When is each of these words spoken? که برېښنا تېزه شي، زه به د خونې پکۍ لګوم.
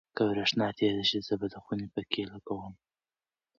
که 0.15 0.21
برېښنا 0.29 0.67
تېزه 0.77 1.03
شي، 1.09 1.19
زه 1.27 1.33
به 1.39 1.47
د 1.53 1.55
خونې 1.63 1.87
پکۍ 1.93 2.23
لګوم. 2.31 2.73